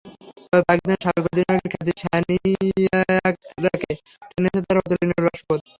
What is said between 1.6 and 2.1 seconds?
খ্যাতি নয়,